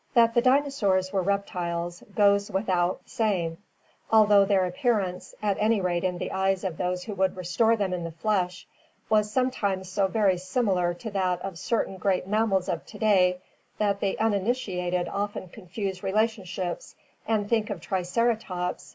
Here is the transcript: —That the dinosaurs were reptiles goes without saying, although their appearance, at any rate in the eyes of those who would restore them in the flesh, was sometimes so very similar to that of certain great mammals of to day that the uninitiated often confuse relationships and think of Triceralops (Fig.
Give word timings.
—That 0.14 0.32
the 0.32 0.40
dinosaurs 0.40 1.12
were 1.12 1.20
reptiles 1.20 2.02
goes 2.16 2.50
without 2.50 3.02
saying, 3.04 3.58
although 4.10 4.46
their 4.46 4.64
appearance, 4.64 5.34
at 5.42 5.58
any 5.60 5.78
rate 5.82 6.04
in 6.04 6.16
the 6.16 6.32
eyes 6.32 6.64
of 6.64 6.78
those 6.78 7.04
who 7.04 7.12
would 7.16 7.36
restore 7.36 7.76
them 7.76 7.92
in 7.92 8.02
the 8.04 8.10
flesh, 8.10 8.66
was 9.10 9.30
sometimes 9.30 9.90
so 9.90 10.06
very 10.06 10.38
similar 10.38 10.94
to 10.94 11.10
that 11.10 11.42
of 11.42 11.58
certain 11.58 11.98
great 11.98 12.26
mammals 12.26 12.66
of 12.70 12.86
to 12.86 12.98
day 12.98 13.42
that 13.76 14.00
the 14.00 14.18
uninitiated 14.18 15.06
often 15.06 15.50
confuse 15.50 16.02
relationships 16.02 16.96
and 17.28 17.50
think 17.50 17.68
of 17.68 17.82
Triceralops 17.82 18.76
(Fig. 18.82 18.82